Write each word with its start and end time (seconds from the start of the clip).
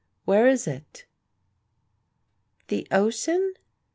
Where 0.25 0.47
is 0.47 0.65
it?" 0.65 1.05
"The 2.69 2.87
Ocean?" 2.89 3.53